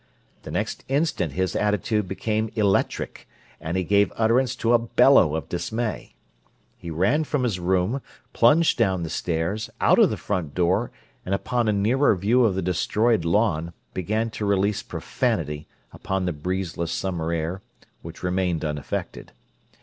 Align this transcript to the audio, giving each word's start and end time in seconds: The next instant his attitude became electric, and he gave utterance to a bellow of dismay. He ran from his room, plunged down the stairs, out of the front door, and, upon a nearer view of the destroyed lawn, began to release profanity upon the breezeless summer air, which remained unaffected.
The 0.41 0.49
next 0.49 0.83
instant 0.87 1.33
his 1.33 1.55
attitude 1.55 2.07
became 2.07 2.49
electric, 2.55 3.29
and 3.59 3.77
he 3.77 3.83
gave 3.83 4.11
utterance 4.15 4.55
to 4.55 4.73
a 4.73 4.79
bellow 4.79 5.35
of 5.35 5.47
dismay. 5.47 6.15
He 6.75 6.89
ran 6.89 7.23
from 7.23 7.43
his 7.43 7.59
room, 7.59 8.01
plunged 8.33 8.79
down 8.79 9.03
the 9.03 9.11
stairs, 9.11 9.69
out 9.79 9.99
of 9.99 10.09
the 10.09 10.17
front 10.17 10.55
door, 10.55 10.89
and, 11.23 11.35
upon 11.35 11.67
a 11.67 11.71
nearer 11.71 12.15
view 12.15 12.45
of 12.45 12.55
the 12.55 12.63
destroyed 12.63 13.23
lawn, 13.25 13.73
began 13.93 14.31
to 14.31 14.43
release 14.43 14.81
profanity 14.81 15.67
upon 15.93 16.25
the 16.25 16.33
breezeless 16.33 16.91
summer 16.91 17.31
air, 17.31 17.61
which 18.01 18.23
remained 18.23 18.65
unaffected. 18.65 19.33